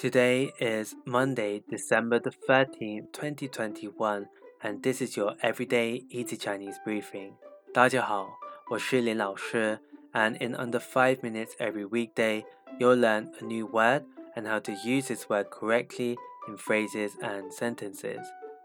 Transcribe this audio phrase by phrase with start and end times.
[0.00, 4.28] Today is Monday, December the 13th, 2021,
[4.62, 7.34] and this is your everyday easy Chinese briefing.
[7.74, 8.30] 大家好,
[8.70, 9.78] 我是林老师,
[10.14, 12.46] and in under 5 minutes every weekday,
[12.78, 16.16] you'll learn a new word and how to use this word correctly
[16.48, 18.24] in phrases and sentences.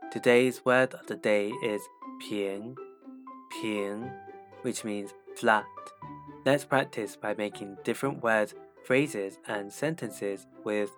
[0.09, 1.81] Today's word of the day is
[2.21, 2.77] ping,
[3.61, 4.09] ping,
[4.61, 5.65] which means flat.
[6.45, 8.55] Let's practice by making different words,
[8.86, 10.91] phrases, and sentences with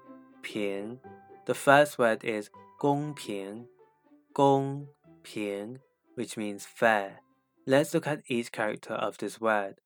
[0.47, 1.01] 平.
[1.47, 3.67] The first word is 公平,
[4.33, 4.89] 公
[5.23, 5.81] 平,
[6.15, 7.21] which means fair.
[7.67, 9.77] Let's look at each character of this word.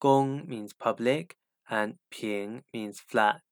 [0.00, 1.36] 公 means public
[1.68, 3.42] and 平 means flat.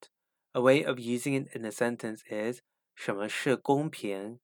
[0.55, 2.60] A way of using it in a sentence is
[2.95, 4.38] 什么是公平?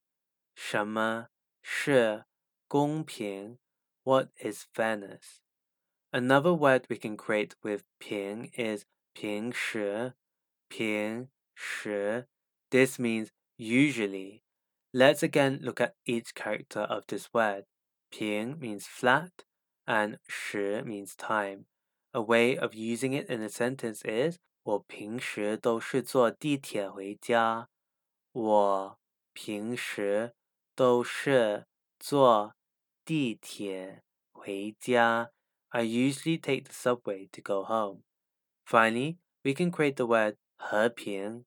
[0.54, 1.28] 什么
[1.62, 2.24] 是
[2.66, 3.58] 公平?
[4.04, 5.40] What is fairness?
[6.10, 10.14] Another word we can create with 平 is 平时,
[10.68, 12.26] 平 时.
[12.70, 14.42] This means usually.
[14.92, 17.64] Let's again look at each character of this word.
[18.10, 19.44] 平 means flat
[19.86, 21.66] and 时 means time.
[22.14, 27.68] A way of using it in a sentence is 我平时都是坐地铁回家。
[28.32, 28.98] 我
[29.32, 30.34] 平时
[30.74, 31.66] 都是
[31.98, 32.54] 坐
[33.04, 35.30] 地铁回家。
[35.70, 38.02] I usually take the subway to go home.
[38.64, 41.44] Finally, we can create the word 和平,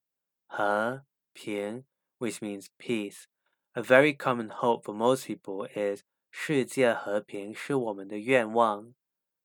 [0.47, 1.83] 和平,
[2.19, 3.25] which means peace.
[3.73, 8.94] A very common hope for most people is 世界和平是我们的愿望。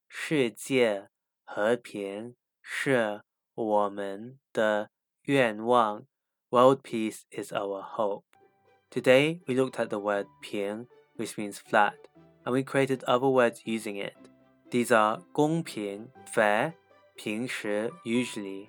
[0.09, 1.09] 世界
[1.45, 3.23] 和平是
[3.55, 4.91] 我们的
[5.23, 6.07] 愿望.
[6.51, 8.25] World peace is our hope.
[8.91, 11.95] Today we looked at the word 平, which means flat,
[12.45, 14.15] and we created other words using it.
[14.71, 16.75] These are 公平 fair,
[17.15, 18.69] 平时 usually,